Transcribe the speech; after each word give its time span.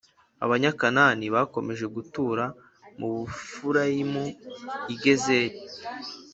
Abanyakanani 0.45 1.25
bakomeje 1.35 1.85
gutura 1.95 2.45
mu 2.99 3.07
Befurayimu 3.19 4.25
i 4.93 4.95
Gezeri. 5.03 5.57